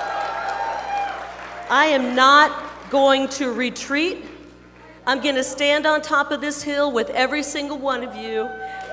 I 1.70 1.88
am 1.88 2.16
not 2.16 2.90
going 2.90 3.28
to 3.30 3.52
retreat. 3.52 4.26
I'm 5.06 5.22
going 5.22 5.36
to 5.36 5.44
stand 5.44 5.86
on 5.86 6.02
top 6.02 6.32
of 6.32 6.42
this 6.42 6.64
hill 6.64 6.92
with 6.92 7.10
every 7.10 7.44
single 7.44 7.78
one 7.78 8.04
of 8.04 8.16
you. 8.16 8.44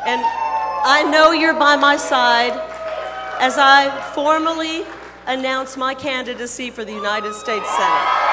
And 0.07 0.21
I 0.25 1.09
know 1.11 1.33
you're 1.33 1.54
by 1.54 1.76
my 1.76 1.97
side 1.97 2.52
as 3.40 3.59
I 3.59 3.90
formally 4.14 4.85
announce 5.26 5.76
my 5.76 5.95
candidacy 5.95 6.71
for 6.71 6.85
the 6.85 6.93
United 6.93 7.35
States 7.35 7.69
Senate. 7.76 8.24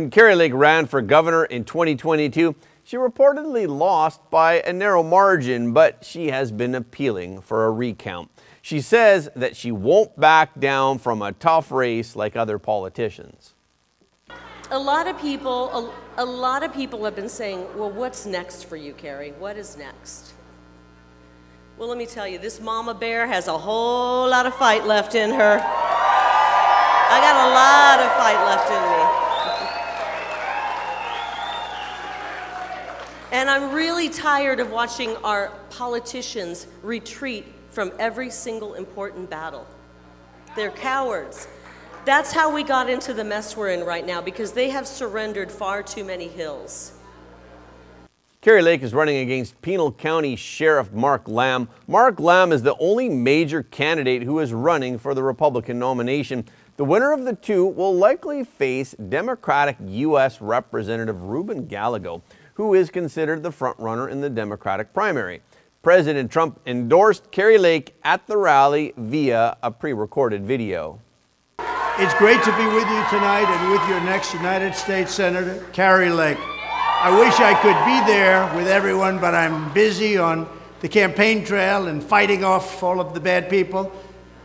When 0.00 0.08
Kari 0.08 0.34
Lake 0.34 0.54
ran 0.54 0.86
for 0.86 1.02
governor 1.02 1.44
in 1.44 1.64
2022, 1.64 2.54
she 2.84 2.96
reportedly 2.96 3.68
lost 3.68 4.30
by 4.30 4.62
a 4.62 4.72
narrow 4.72 5.02
margin, 5.02 5.74
but 5.74 6.06
she 6.06 6.28
has 6.28 6.50
been 6.50 6.74
appealing 6.74 7.42
for 7.42 7.66
a 7.66 7.70
recount. 7.70 8.30
She 8.62 8.80
says 8.80 9.28
that 9.36 9.56
she 9.56 9.70
won't 9.70 10.18
back 10.18 10.58
down 10.58 11.00
from 11.00 11.20
a 11.20 11.32
tough 11.32 11.70
race 11.70 12.16
like 12.16 12.34
other 12.34 12.58
politicians. 12.58 13.52
A 14.70 14.78
lot 14.78 15.06
of 15.06 15.20
people, 15.20 15.92
a, 16.16 16.22
a 16.22 16.24
lot 16.24 16.62
of 16.62 16.72
people 16.72 17.04
have 17.04 17.14
been 17.14 17.28
saying, 17.28 17.66
"Well, 17.76 17.90
what's 17.90 18.24
next 18.24 18.62
for 18.64 18.76
you, 18.76 18.94
Kari? 18.94 19.32
What 19.32 19.58
is 19.58 19.76
next?" 19.76 20.32
Well, 21.76 21.90
let 21.90 21.98
me 21.98 22.06
tell 22.06 22.26
you, 22.26 22.38
this 22.38 22.58
mama 22.58 22.94
bear 22.94 23.26
has 23.26 23.48
a 23.48 23.58
whole 23.58 24.30
lot 24.30 24.46
of 24.46 24.54
fight 24.54 24.86
left 24.86 25.14
in 25.14 25.30
her. 25.30 25.60
I 25.60 27.20
got 27.20 27.36
a 27.36 27.50
lot 27.52 28.00
of 28.00 28.10
fight 28.16 28.42
left 28.46 28.70
in 28.70 28.80
me. 28.80 29.09
And 33.32 33.48
I'm 33.48 33.72
really 33.72 34.08
tired 34.08 34.58
of 34.58 34.72
watching 34.72 35.14
our 35.18 35.52
politicians 35.70 36.66
retreat 36.82 37.44
from 37.68 37.92
every 38.00 38.28
single 38.28 38.74
important 38.74 39.30
battle. 39.30 39.68
They're 40.56 40.72
cowards. 40.72 41.46
That's 42.04 42.32
how 42.32 42.52
we 42.52 42.64
got 42.64 42.90
into 42.90 43.14
the 43.14 43.22
mess 43.22 43.56
we're 43.56 43.70
in 43.70 43.84
right 43.84 44.04
now 44.04 44.20
because 44.20 44.50
they 44.50 44.70
have 44.70 44.84
surrendered 44.84 45.52
far 45.52 45.80
too 45.84 46.02
many 46.02 46.26
hills. 46.26 46.92
Kari 48.40 48.62
Lake 48.62 48.82
is 48.82 48.92
running 48.94 49.18
against 49.18 49.60
Pinal 49.62 49.92
County 49.92 50.34
Sheriff 50.34 50.90
Mark 50.92 51.28
Lamb. 51.28 51.68
Mark 51.86 52.18
Lamb 52.18 52.50
is 52.50 52.62
the 52.62 52.74
only 52.80 53.08
major 53.08 53.62
candidate 53.62 54.24
who 54.24 54.40
is 54.40 54.52
running 54.52 54.98
for 54.98 55.14
the 55.14 55.22
Republican 55.22 55.78
nomination. 55.78 56.44
The 56.78 56.84
winner 56.84 57.12
of 57.12 57.24
the 57.24 57.34
two 57.34 57.66
will 57.66 57.94
likely 57.94 58.42
face 58.42 58.92
Democratic 59.08 59.76
U.S. 59.86 60.40
Representative 60.40 61.22
Ruben 61.22 61.66
Gallego 61.66 62.22
who 62.54 62.74
is 62.74 62.90
considered 62.90 63.42
the 63.42 63.50
frontrunner 63.50 64.10
in 64.10 64.20
the 64.20 64.30
Democratic 64.30 64.92
primary. 64.92 65.42
President 65.82 66.30
Trump 66.30 66.60
endorsed 66.66 67.30
Kari 67.30 67.56
Lake 67.56 67.94
at 68.04 68.26
the 68.26 68.36
rally 68.36 68.92
via 68.96 69.56
a 69.62 69.70
pre 69.70 69.92
recorded 69.92 70.44
video. 70.44 71.00
It's 71.98 72.14
great 72.14 72.42
to 72.44 72.56
be 72.56 72.66
with 72.66 72.88
you 72.88 73.04
tonight 73.10 73.46
and 73.46 73.70
with 73.70 73.88
your 73.88 74.00
next 74.00 74.32
United 74.34 74.74
States 74.74 75.14
Senator, 75.14 75.66
Kari 75.72 76.10
Lake. 76.10 76.38
I 76.38 77.18
wish 77.18 77.40
I 77.40 77.54
could 77.62 77.76
be 77.86 78.12
there 78.12 78.44
with 78.54 78.68
everyone, 78.68 79.18
but 79.18 79.34
I'm 79.34 79.72
busy 79.72 80.18
on 80.18 80.46
the 80.80 80.88
campaign 80.88 81.44
trail 81.44 81.88
and 81.88 82.02
fighting 82.02 82.44
off 82.44 82.82
all 82.82 83.00
of 83.00 83.14
the 83.14 83.20
bad 83.20 83.48
people 83.48 83.90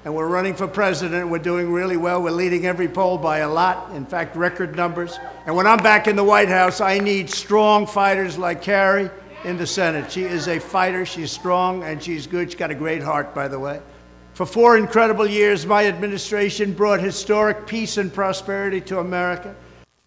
and 0.05 0.13
we're 0.13 0.27
running 0.27 0.53
for 0.53 0.67
president. 0.67 1.27
We're 1.27 1.39
doing 1.39 1.71
really 1.71 1.97
well. 1.97 2.21
We're 2.21 2.29
leading 2.29 2.67
every 2.67 2.87
poll 2.87 3.17
by 3.17 3.39
a 3.39 3.49
lot, 3.49 3.91
in 3.95 4.05
fact, 4.05 4.35
record 4.35 4.75
numbers. 4.75 5.19
And 5.47 5.55
when 5.55 5.65
I'm 5.65 5.79
back 5.79 6.07
in 6.07 6.15
the 6.15 6.23
White 6.23 6.47
House, 6.47 6.79
I 6.79 6.99
need 6.99 7.27
strong 7.27 7.87
fighters 7.87 8.37
like 8.37 8.61
Kari 8.61 9.09
in 9.45 9.57
the 9.57 9.65
Senate. 9.65 10.11
She 10.11 10.23
is 10.23 10.47
a 10.47 10.59
fighter. 10.59 11.07
She's 11.07 11.31
strong 11.31 11.83
and 11.83 12.01
she's 12.01 12.27
good. 12.27 12.51
She's 12.51 12.59
got 12.59 12.69
a 12.69 12.75
great 12.75 13.01
heart, 13.01 13.33
by 13.33 13.47
the 13.47 13.59
way. 13.59 13.81
For 14.35 14.45
four 14.45 14.77
incredible 14.77 15.27
years, 15.27 15.65
my 15.65 15.87
administration 15.87 16.73
brought 16.73 16.99
historic 16.99 17.65
peace 17.65 17.97
and 17.97 18.13
prosperity 18.13 18.81
to 18.81 18.99
America. 18.99 19.55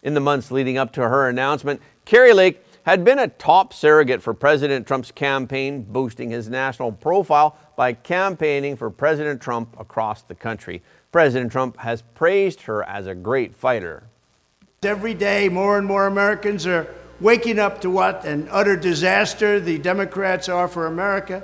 In 0.01 0.13
the 0.13 0.21
months 0.21 0.49
leading 0.49 0.77
up 0.77 0.93
to 0.93 1.01
her 1.01 1.27
announcement, 1.27 1.81
Kari 2.05 2.31
Lake 2.31 2.63
had 2.83 3.03
been 3.03 3.19
a 3.19 3.27
top 3.27 3.73
surrogate 3.73 4.21
for 4.21 4.33
President 4.33 4.87
Trump's 4.87 5.11
campaign, 5.11 5.83
boosting 5.83 6.29
his 6.29 6.47
national 6.47 6.93
profile 6.93 7.57
by 7.79 7.93
campaigning 7.93 8.75
for 8.75 8.89
President 8.89 9.41
Trump 9.41 9.73
across 9.79 10.21
the 10.23 10.35
country. 10.35 10.83
President 11.13 11.49
Trump 11.49 11.77
has 11.77 12.01
praised 12.13 12.63
her 12.63 12.83
as 12.83 13.07
a 13.07 13.15
great 13.15 13.55
fighter. 13.55 14.03
Every 14.83 15.13
day, 15.13 15.47
more 15.47 15.77
and 15.77 15.87
more 15.87 16.05
Americans 16.05 16.67
are 16.67 16.93
waking 17.21 17.57
up 17.57 17.79
to 17.79 17.89
what 17.89 18.25
an 18.25 18.49
utter 18.51 18.75
disaster 18.75 19.61
the 19.61 19.77
Democrats 19.77 20.49
are 20.49 20.67
for 20.67 20.87
America. 20.87 21.41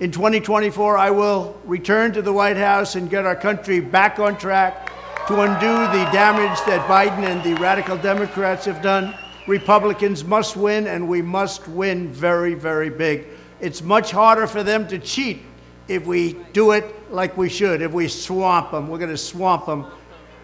In 0.00 0.10
2024, 0.10 0.98
I 0.98 1.10
will 1.12 1.58
return 1.64 2.12
to 2.12 2.20
the 2.20 2.32
White 2.34 2.58
House 2.58 2.94
and 2.94 3.08
get 3.08 3.24
our 3.24 3.34
country 3.34 3.80
back 3.80 4.18
on 4.18 4.36
track 4.36 4.90
to 5.28 5.40
undo 5.40 5.72
the 5.96 6.10
damage 6.12 6.58
that 6.66 6.86
Biden 6.90 7.24
and 7.24 7.42
the 7.42 7.54
radical 7.54 7.96
Democrats 7.96 8.66
have 8.66 8.82
done. 8.82 9.14
Republicans 9.46 10.24
must 10.24 10.58
win, 10.58 10.86
and 10.86 11.08
we 11.08 11.22
must 11.22 11.66
win 11.68 12.12
very, 12.12 12.52
very 12.52 12.90
big. 12.90 13.28
It's 13.60 13.80
much 13.80 14.10
harder 14.10 14.46
for 14.46 14.62
them 14.62 14.86
to 14.88 14.98
cheat 14.98 15.42
if 15.90 16.06
we 16.06 16.34
do 16.52 16.70
it 16.70 17.12
like 17.12 17.36
we 17.36 17.48
should. 17.48 17.82
If 17.82 17.90
we 17.90 18.06
swamp 18.06 18.70
them, 18.70 18.88
we're 18.88 18.98
going 18.98 19.10
to 19.10 19.18
swamp 19.18 19.66
them. 19.66 19.86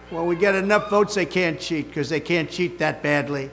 When 0.09 0.25
we 0.25 0.35
get 0.35 0.55
enough 0.55 0.89
votes, 0.89 1.15
they 1.15 1.25
can't 1.25 1.57
cheat 1.57 1.87
because 1.87 2.09
they 2.09 2.19
can't 2.19 2.51
cheat 2.51 2.79
that 2.79 3.01
badly. 3.01 3.49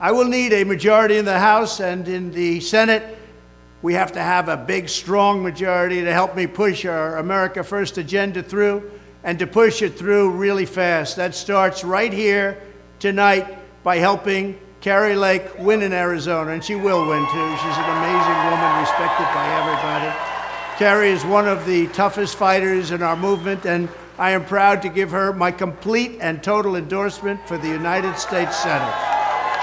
I 0.00 0.10
will 0.10 0.24
need 0.24 0.52
a 0.52 0.64
majority 0.64 1.16
in 1.16 1.24
the 1.24 1.38
House 1.38 1.78
and 1.78 2.08
in 2.08 2.32
the 2.32 2.58
Senate. 2.58 3.16
We 3.82 3.94
have 3.94 4.10
to 4.12 4.20
have 4.20 4.48
a 4.48 4.56
big, 4.56 4.88
strong 4.88 5.40
majority 5.40 6.02
to 6.02 6.12
help 6.12 6.34
me 6.34 6.48
push 6.48 6.84
our 6.84 7.18
America 7.18 7.62
First 7.62 7.98
agenda 7.98 8.42
through 8.42 8.90
and 9.22 9.38
to 9.38 9.46
push 9.46 9.80
it 9.80 9.96
through 9.96 10.30
really 10.32 10.66
fast. 10.66 11.14
That 11.16 11.36
starts 11.36 11.84
right 11.84 12.12
here 12.12 12.60
tonight 12.98 13.58
by 13.84 13.98
helping 13.98 14.58
Kari 14.80 15.14
Lake 15.14 15.56
win 15.60 15.82
in 15.82 15.92
Arizona, 15.92 16.50
and 16.50 16.64
she 16.64 16.74
will 16.74 17.06
win 17.06 17.22
too. 17.22 17.56
She's 17.56 17.78
an 17.78 17.90
amazing 17.96 18.50
woman, 18.50 18.80
respected 18.80 19.26
by 19.34 19.46
everybody. 19.60 20.37
Kari 20.78 21.10
is 21.10 21.24
one 21.24 21.48
of 21.48 21.66
the 21.66 21.88
toughest 21.88 22.36
fighters 22.36 22.92
in 22.92 23.02
our 23.02 23.16
movement, 23.16 23.66
and 23.66 23.88
I 24.16 24.30
am 24.30 24.44
proud 24.44 24.80
to 24.82 24.88
give 24.88 25.10
her 25.10 25.32
my 25.32 25.50
complete 25.50 26.18
and 26.20 26.40
total 26.40 26.76
endorsement 26.76 27.40
for 27.48 27.58
the 27.58 27.66
United 27.66 28.16
States 28.16 28.56
Senate. 28.56 28.94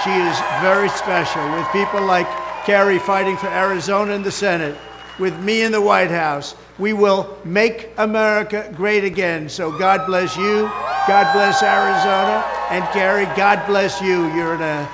She 0.04 0.10
is 0.10 0.38
very 0.60 0.90
special, 0.90 1.42
with 1.54 1.66
people 1.72 2.02
like 2.02 2.26
Kari 2.66 2.98
fighting 2.98 3.38
for 3.38 3.46
Arizona 3.46 4.12
in 4.12 4.22
the 4.22 4.30
Senate, 4.30 4.76
with 5.18 5.34
me 5.42 5.62
in 5.62 5.72
the 5.72 5.80
White 5.80 6.10
House. 6.10 6.54
We 6.78 6.92
will 6.92 7.38
make 7.46 7.92
America 7.96 8.70
great 8.76 9.02
again. 9.02 9.48
So 9.48 9.72
God 9.72 10.04
bless 10.04 10.36
you. 10.36 10.70
God 11.08 11.32
bless 11.32 11.62
Arizona. 11.62 12.44
And 12.68 12.84
Kari, 12.92 13.24
God 13.34 13.66
bless 13.66 14.02
you. 14.02 14.26
You're 14.34 14.56
in 14.56 14.60
a 14.60 14.86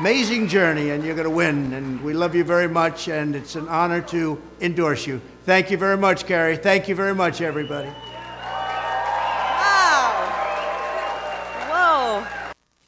amazing 0.00 0.48
journey 0.48 0.90
and 0.90 1.04
you're 1.04 1.14
going 1.14 1.28
to 1.28 1.30
win. 1.30 1.74
And 1.74 2.02
we 2.02 2.14
love 2.14 2.34
you 2.34 2.42
very 2.42 2.68
much, 2.68 3.08
and 3.08 3.36
it's 3.36 3.54
an 3.54 3.68
honor 3.68 4.00
to 4.02 4.40
endorse 4.62 5.06
you. 5.06 5.20
Thank 5.44 5.70
you 5.70 5.76
very 5.76 5.98
much, 5.98 6.24
Kari. 6.24 6.56
Thank 6.56 6.88
you 6.88 6.94
very 6.94 7.14
much, 7.14 7.42
everybody. 7.42 7.90
Wow. 9.68 10.24
Whoa. 11.68 12.24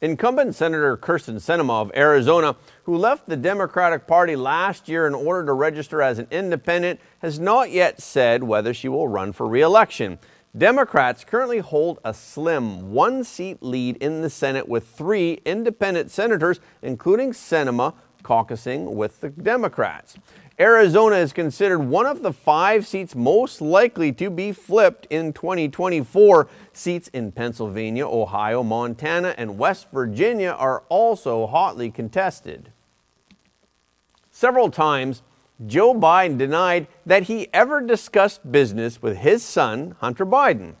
Incumbent 0.01 0.55
Senator 0.55 0.97
Kyrsten 0.97 1.35
Sinema 1.35 1.83
of 1.83 1.91
Arizona, 1.95 2.55
who 2.85 2.97
left 2.97 3.27
the 3.27 3.37
Democratic 3.37 4.07
Party 4.07 4.35
last 4.35 4.89
year 4.89 5.05
in 5.05 5.13
order 5.13 5.45
to 5.45 5.53
register 5.53 6.01
as 6.01 6.17
an 6.17 6.25
independent, 6.31 6.99
has 7.19 7.39
not 7.39 7.69
yet 7.69 8.01
said 8.01 8.43
whether 8.43 8.73
she 8.73 8.87
will 8.89 9.07
run 9.07 9.33
for 9.33 9.47
re-election. 9.47 10.17
Democrats 10.55 11.23
currently 11.23 11.57
hold 11.57 11.99
a 12.05 12.13
slim 12.13 12.91
one 12.91 13.23
seat 13.23 13.57
lead 13.63 13.97
in 13.97 14.21
the 14.21 14.29
Senate 14.29 14.67
with 14.67 14.87
three 14.87 15.41
independent 15.45 16.11
senators, 16.11 16.59
including 16.83 17.31
Sinema, 17.31 17.95
caucusing 18.21 18.93
with 18.93 19.19
the 19.21 19.29
Democrats. 19.29 20.15
Arizona 20.59 21.15
is 21.15 21.33
considered 21.33 21.79
one 21.79 22.05
of 22.05 22.21
the 22.21 22.31
five 22.31 22.85
seats 22.85 23.15
most 23.15 23.61
likely 23.61 24.11
to 24.11 24.29
be 24.29 24.51
flipped 24.51 25.07
in 25.09 25.33
2024. 25.33 26.47
Seats 26.71 27.07
in 27.07 27.31
Pennsylvania, 27.31 28.07
Ohio, 28.07 28.61
Montana, 28.61 29.33
and 29.35 29.57
West 29.57 29.87
Virginia 29.91 30.51
are 30.51 30.83
also 30.89 31.47
hotly 31.47 31.89
contested. 31.89 32.71
Several 34.29 34.69
times, 34.69 35.23
Joe 35.65 35.93
Biden 35.93 36.37
denied 36.37 36.87
that 37.05 37.23
he 37.23 37.47
ever 37.53 37.81
discussed 37.81 38.51
business 38.51 39.01
with 39.01 39.17
his 39.17 39.43
son, 39.43 39.95
Hunter 39.99 40.25
Biden. 40.25 40.75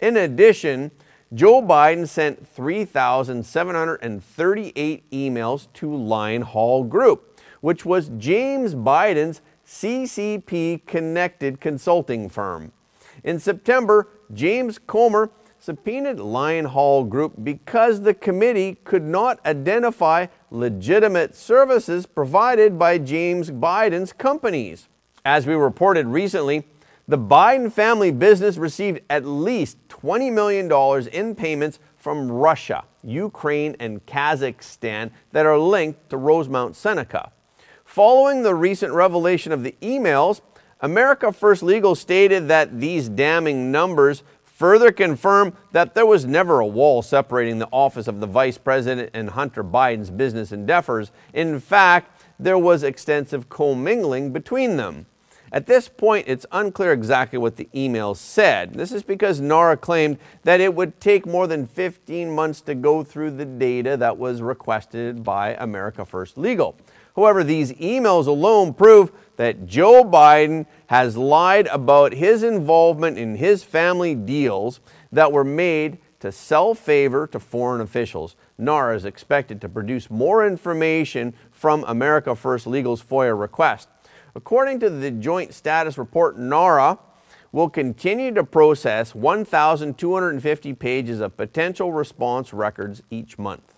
In 0.00 0.16
addition, 0.16 0.90
Joe 1.34 1.60
Biden 1.62 2.08
sent 2.08 2.48
3,738 2.48 5.10
emails 5.10 5.68
to 5.74 5.94
Lion 5.94 6.40
Hall 6.42 6.84
Group, 6.84 7.38
which 7.60 7.84
was 7.84 8.10
James 8.16 8.74
Biden's 8.74 9.42
CCP 9.66 10.86
connected 10.86 11.60
consulting 11.60 12.30
firm. 12.30 12.72
In 13.22 13.38
September, 13.38 14.08
James 14.32 14.78
Comer 14.78 15.30
subpoenaed 15.58 16.20
Lion 16.20 16.66
Hall 16.66 17.04
Group 17.04 17.34
because 17.42 18.00
the 18.00 18.14
committee 18.14 18.78
could 18.84 19.02
not 19.02 19.44
identify 19.44 20.26
legitimate 20.50 21.34
services 21.34 22.06
provided 22.06 22.78
by 22.78 22.98
James 22.98 23.50
Biden's 23.50 24.12
companies. 24.12 24.88
As 25.24 25.46
we 25.46 25.54
reported 25.54 26.06
recently, 26.06 26.64
the 27.06 27.18
Biden 27.18 27.72
family 27.72 28.10
business 28.10 28.56
received 28.56 29.00
at 29.08 29.24
least 29.24 29.78
$20 29.88 30.32
million 30.32 31.08
in 31.12 31.34
payments 31.34 31.78
from 31.96 32.30
Russia, 32.30 32.84
Ukraine, 33.02 33.74
and 33.80 34.04
Kazakhstan 34.06 35.10
that 35.32 35.46
are 35.46 35.58
linked 35.58 36.10
to 36.10 36.16
Rosemont 36.16 36.76
Seneca. 36.76 37.32
Following 37.84 38.42
the 38.42 38.54
recent 38.54 38.92
revelation 38.92 39.52
of 39.52 39.64
the 39.64 39.74
emails, 39.80 40.42
America 40.80 41.32
First 41.32 41.62
Legal 41.62 41.94
stated 41.94 42.46
that 42.48 42.78
these 42.78 43.08
damning 43.08 43.72
numbers 43.72 44.22
further 44.58 44.90
confirm 44.90 45.52
that 45.70 45.94
there 45.94 46.04
was 46.04 46.24
never 46.24 46.58
a 46.58 46.66
wall 46.66 47.00
separating 47.00 47.60
the 47.60 47.68
office 47.70 48.08
of 48.08 48.18
the 48.18 48.26
vice 48.26 48.58
president 48.58 49.08
and 49.14 49.30
Hunter 49.30 49.62
Biden's 49.62 50.10
business 50.10 50.50
endeavors. 50.50 51.12
In 51.32 51.60
fact, 51.60 52.24
there 52.40 52.58
was 52.58 52.82
extensive 52.82 53.48
commingling 53.48 54.32
between 54.32 54.76
them. 54.76 55.06
At 55.52 55.66
this 55.66 55.88
point, 55.88 56.26
it's 56.26 56.44
unclear 56.50 56.92
exactly 56.92 57.38
what 57.38 57.54
the 57.54 57.68
emails 57.72 58.16
said. 58.16 58.74
This 58.74 58.90
is 58.90 59.04
because 59.04 59.40
NARA 59.40 59.76
claimed 59.76 60.18
that 60.42 60.60
it 60.60 60.74
would 60.74 61.00
take 61.00 61.24
more 61.24 61.46
than 61.46 61.64
15 61.64 62.28
months 62.28 62.60
to 62.62 62.74
go 62.74 63.04
through 63.04 63.30
the 63.30 63.44
data 63.44 63.96
that 63.96 64.18
was 64.18 64.42
requested 64.42 65.22
by 65.22 65.54
America 65.60 66.04
First 66.04 66.36
Legal. 66.36 66.76
However, 67.14 67.44
these 67.44 67.72
emails 67.74 68.26
alone 68.26 68.74
prove 68.74 69.12
that 69.38 69.66
Joe 69.66 70.02
Biden 70.02 70.66
has 70.88 71.16
lied 71.16 71.68
about 71.68 72.12
his 72.12 72.42
involvement 72.42 73.16
in 73.16 73.36
his 73.36 73.62
family 73.62 74.14
deals 74.16 74.80
that 75.12 75.30
were 75.30 75.44
made 75.44 75.98
to 76.18 76.32
sell 76.32 76.74
favor 76.74 77.24
to 77.28 77.38
foreign 77.38 77.80
officials. 77.80 78.34
NARA 78.58 78.96
is 78.96 79.04
expected 79.04 79.60
to 79.60 79.68
produce 79.68 80.10
more 80.10 80.44
information 80.44 81.32
from 81.52 81.84
America 81.86 82.34
First 82.34 82.66
Legal's 82.66 83.00
FOIA 83.00 83.38
request. 83.38 83.88
According 84.34 84.80
to 84.80 84.90
the 84.90 85.12
Joint 85.12 85.54
Status 85.54 85.96
Report, 85.96 86.36
NARA 86.36 86.98
will 87.52 87.70
continue 87.70 88.34
to 88.34 88.42
process 88.42 89.14
1,250 89.14 90.72
pages 90.74 91.20
of 91.20 91.36
potential 91.36 91.92
response 91.92 92.52
records 92.52 93.02
each 93.08 93.38
month. 93.38 93.74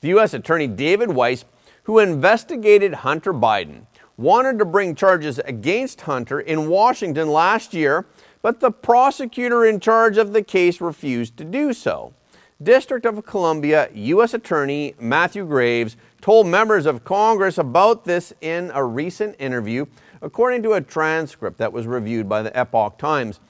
The 0.00 0.08
U.S. 0.08 0.34
Attorney 0.34 0.68
David 0.68 1.10
Weiss 1.10 1.44
who 1.84 1.98
investigated 1.98 2.94
Hunter 2.94 3.32
Biden, 3.32 3.86
wanted 4.16 4.58
to 4.58 4.64
bring 4.64 4.94
charges 4.94 5.38
against 5.40 6.02
Hunter 6.02 6.40
in 6.40 6.68
Washington 6.68 7.28
last 7.28 7.74
year, 7.74 8.06
but 8.40 8.60
the 8.60 8.70
prosecutor 8.70 9.64
in 9.64 9.80
charge 9.80 10.16
of 10.16 10.32
the 10.32 10.42
case 10.42 10.80
refused 10.80 11.36
to 11.36 11.44
do 11.44 11.72
so. 11.72 12.14
District 12.62 13.04
of 13.04 13.26
Columbia 13.26 13.88
U.S. 13.92 14.34
Attorney 14.34 14.94
Matthew 15.00 15.44
Graves 15.44 15.96
told 16.20 16.46
members 16.46 16.86
of 16.86 17.04
Congress 17.04 17.58
about 17.58 18.04
this 18.04 18.32
in 18.40 18.70
a 18.72 18.84
recent 18.84 19.34
interview, 19.40 19.86
according 20.20 20.62
to 20.62 20.74
a 20.74 20.80
transcript 20.80 21.58
that 21.58 21.72
was 21.72 21.88
reviewed 21.88 22.28
by 22.28 22.42
the 22.42 22.56
Epoch 22.56 22.98
Times. 22.98 23.40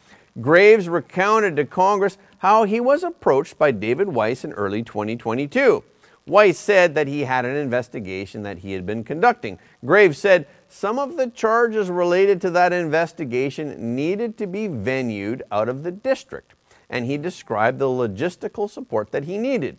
Graves 0.41 0.89
recounted 0.89 1.57
to 1.57 1.67
Congress 1.67 2.17
how 2.39 2.65
he 2.65 2.81
was 2.81 3.03
approached 3.03 3.59
by 3.59 3.71
David 3.71 4.09
Weiss 4.09 4.45
in 4.45 4.53
early 4.53 4.83
2022. 4.83 5.85
Weiss 6.27 6.57
said 6.57 6.95
that 6.95 7.09
he 7.09 7.23
had 7.23 7.45
an 7.45 7.57
investigation 7.57 8.43
that 8.45 8.59
he 8.59 8.73
had 8.73 8.87
been 8.87 9.03
conducting. 9.03 9.59
Graves 9.85 10.19
said 10.19 10.47
some 10.69 10.99
of 10.99 11.17
the 11.17 11.29
charges 11.29 11.91
related 11.91 12.41
to 12.41 12.51
that 12.51 12.73
investigation 12.73 13.97
needed 13.97 14.39
to 14.39 14.47
be 14.47 14.69
venued 14.69 15.43
out 15.51 15.69
of 15.69 15.83
the 15.83 15.91
district, 15.91 16.55
and 16.89 17.07
he 17.07 17.19
described 17.19 17.79
the 17.79 17.87
logistical 17.87 18.71
support 18.71 19.11
that 19.11 19.25
he 19.25 19.37
needed. 19.37 19.79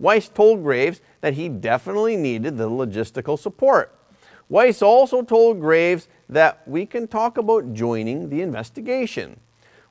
Weiss 0.00 0.28
told 0.28 0.64
Graves 0.64 1.00
that 1.20 1.34
he 1.34 1.48
definitely 1.48 2.16
needed 2.16 2.58
the 2.58 2.68
logistical 2.68 3.38
support. 3.38 3.96
Weiss 4.48 4.82
also 4.82 5.22
told 5.22 5.60
Graves 5.60 6.08
that 6.28 6.66
we 6.66 6.86
can 6.86 7.06
talk 7.06 7.38
about 7.38 7.72
joining 7.72 8.28
the 8.28 8.42
investigation. 8.42 9.38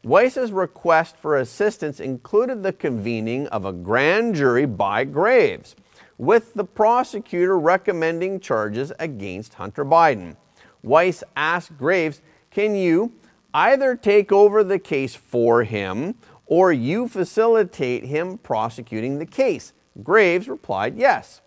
Weiss's 0.03 0.51
request 0.51 1.15
for 1.15 1.37
assistance 1.37 2.01
included 2.01 2.61
the 2.61 2.73
convening 2.73 3.47
of 3.47 3.63
a 3.63 3.71
grand 3.71 4.35
jury 4.35 4.65
by 4.65 5.05
Graves 5.05 5.77
with 6.25 6.53
the 6.53 6.63
prosecutor 6.63 7.59
recommending 7.59 8.39
charges 8.39 8.91
against 8.99 9.55
Hunter 9.55 9.83
Biden. 9.83 10.35
Weiss 10.81 11.23
asked 11.35 11.77
Graves, 11.77 12.21
Can 12.51 12.75
you 12.75 13.13
either 13.53 13.95
take 13.95 14.31
over 14.31 14.63
the 14.63 14.79
case 14.79 15.15
for 15.15 15.63
him 15.63 16.15
or 16.45 16.71
you 16.71 17.07
facilitate 17.07 18.05
him 18.05 18.37
prosecuting 18.37 19.19
the 19.19 19.25
case? 19.25 19.73
Graves 20.01 20.47
replied, 20.47 20.97
Yes. 20.97 21.41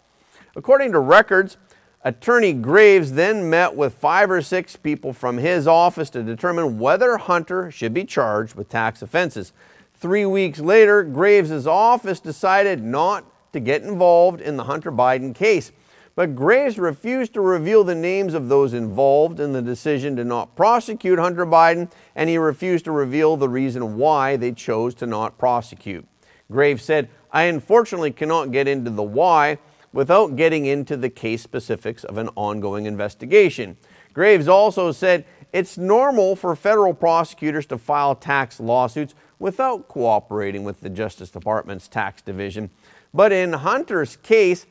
According 0.54 0.92
to 0.92 1.00
records, 1.00 1.56
Attorney 2.02 2.52
Graves 2.52 3.12
then 3.12 3.50
met 3.50 3.74
with 3.74 3.94
five 3.94 4.30
or 4.30 4.40
six 4.40 4.76
people 4.76 5.12
from 5.12 5.38
his 5.38 5.66
office 5.66 6.08
to 6.10 6.22
determine 6.22 6.78
whether 6.78 7.16
Hunter 7.16 7.70
should 7.70 7.92
be 7.92 8.04
charged 8.04 8.54
with 8.54 8.68
tax 8.68 9.02
offenses. 9.02 9.52
Three 9.94 10.24
weeks 10.24 10.60
later, 10.60 11.02
Graves' 11.02 11.66
office 11.66 12.20
decided 12.20 12.84
not 12.84 13.24
to 13.56 13.60
get 13.60 13.82
involved 13.82 14.40
in 14.40 14.56
the 14.56 14.64
Hunter 14.64 14.92
Biden 14.92 15.34
case. 15.34 15.72
But 16.14 16.34
Graves 16.34 16.78
refused 16.78 17.34
to 17.34 17.42
reveal 17.42 17.84
the 17.84 17.94
names 17.94 18.32
of 18.32 18.48
those 18.48 18.72
involved 18.72 19.38
in 19.38 19.52
the 19.52 19.60
decision 19.60 20.16
to 20.16 20.24
not 20.24 20.56
prosecute 20.56 21.18
Hunter 21.18 21.44
Biden, 21.44 21.90
and 22.14 22.30
he 22.30 22.38
refused 22.38 22.86
to 22.86 22.92
reveal 22.92 23.36
the 23.36 23.48
reason 23.48 23.98
why 23.98 24.36
they 24.36 24.52
chose 24.52 24.94
to 24.94 25.06
not 25.06 25.36
prosecute. 25.36 26.06
Graves 26.50 26.84
said, 26.84 27.10
I 27.32 27.44
unfortunately 27.44 28.12
cannot 28.12 28.50
get 28.50 28.66
into 28.66 28.90
the 28.90 29.02
why 29.02 29.58
without 29.92 30.36
getting 30.36 30.64
into 30.64 30.96
the 30.96 31.10
case 31.10 31.42
specifics 31.42 32.04
of 32.04 32.16
an 32.16 32.30
ongoing 32.34 32.86
investigation. 32.86 33.76
Graves 34.14 34.48
also 34.48 34.92
said, 34.92 35.26
it's 35.52 35.76
normal 35.76 36.34
for 36.34 36.56
federal 36.56 36.94
prosecutors 36.94 37.66
to 37.66 37.78
file 37.78 38.14
tax 38.14 38.58
lawsuits 38.58 39.14
without 39.38 39.88
cooperating 39.88 40.64
with 40.64 40.80
the 40.80 40.88
Justice 40.88 41.30
Department's 41.30 41.88
tax 41.88 42.22
division. 42.22 42.70
But 43.16 43.32
in 43.32 43.54
Hunter's 43.54 44.16
case, 44.16 44.66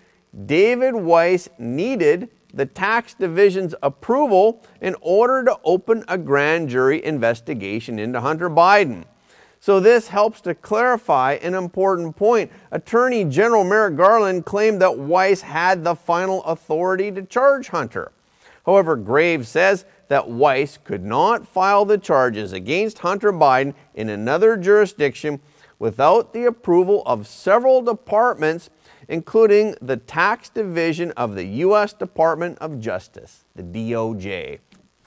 David 0.45 0.93
Weiss 0.93 1.49
needed 1.57 2.29
the 2.53 2.67
tax 2.67 3.15
division's 3.15 3.73
approval 3.81 4.63
in 4.81 4.95
order 5.01 5.43
to 5.45 5.57
open 5.63 6.05
a 6.07 6.19
grand 6.19 6.69
jury 6.69 7.03
investigation 7.03 7.97
into 7.97 8.21
Hunter 8.21 8.47
Biden. 8.49 9.05
So, 9.59 9.79
this 9.79 10.09
helps 10.09 10.41
to 10.41 10.53
clarify 10.53 11.39
an 11.41 11.55
important 11.55 12.15
point. 12.15 12.51
Attorney 12.69 13.25
General 13.25 13.63
Merrick 13.63 13.97
Garland 13.97 14.45
claimed 14.45 14.79
that 14.79 14.95
Weiss 14.95 15.41
had 15.41 15.83
the 15.83 15.95
final 15.95 16.43
authority 16.43 17.11
to 17.13 17.23
charge 17.23 17.69
Hunter. 17.69 18.11
However, 18.63 18.95
Graves 18.95 19.49
says 19.49 19.85
that 20.07 20.29
Weiss 20.29 20.77
could 20.83 21.03
not 21.03 21.47
file 21.47 21.83
the 21.83 21.97
charges 21.97 22.53
against 22.53 22.99
Hunter 22.99 23.33
Biden 23.33 23.73
in 23.95 24.09
another 24.09 24.55
jurisdiction 24.55 25.39
without 25.79 26.33
the 26.33 26.45
approval 26.45 27.03
of 27.05 27.27
several 27.27 27.81
departments, 27.81 28.69
including 29.07 29.75
the 29.81 29.97
tax 29.97 30.49
division 30.49 31.11
of 31.11 31.35
the 31.35 31.45
U.S. 31.45 31.93
Department 31.93 32.57
of 32.59 32.79
Justice, 32.79 33.45
the 33.55 33.63
DOJ. 33.63 34.59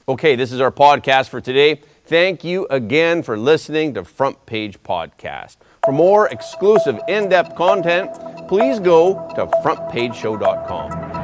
Okay, 0.09 0.37
this 0.37 0.53
is 0.53 0.61
our 0.61 0.73
podcast 0.73 1.29
for 1.29 1.41
today. 1.41 1.83
Thank 2.07 2.43
you 2.43 2.67
again 2.71 3.23
for 3.23 3.37
listening 3.37 3.93
to 3.95 4.05
Front 4.05 4.47
Page 4.47 4.83
Podcast. 4.83 5.57
For 5.85 5.93
more 5.93 6.29
exclusive 6.29 6.99
in 7.09 7.29
depth 7.29 7.55
content, 7.57 8.11
please 8.49 8.81
go 8.81 9.31
to 9.37 9.47
frontpageshow.com. 9.63 11.18